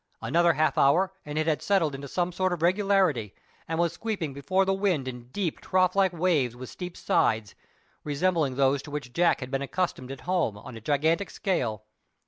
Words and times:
Another 0.19 0.53
half 0.53 0.79
hour 0.79 1.13
and 1.27 1.37
it 1.37 1.45
had 1.45 1.61
settled 1.61 1.93
into 1.93 2.07
some 2.07 2.31
sort 2.31 2.53
of 2.53 2.63
regularity, 2.63 3.35
and 3.67 3.77
was 3.77 3.93
sweeping 3.93 4.33
before 4.33 4.65
the 4.65 4.73
wind 4.73 5.07
in 5.07 5.27
deep 5.27 5.61
trough 5.61 5.95
like 5.95 6.11
waves 6.11 6.55
with 6.55 6.71
steep 6.71 6.97
sides, 6.97 7.53
resembling 8.03 8.55
those 8.55 8.81
to 8.81 8.89
which 8.89 9.13
Jack 9.13 9.41
had 9.41 9.51
been 9.51 9.61
accustomed 9.61 10.11
at 10.11 10.21
home, 10.21 10.57
on 10.57 10.75
a 10.75 10.81
gigantic 10.81 11.29
scale. 11.29 11.83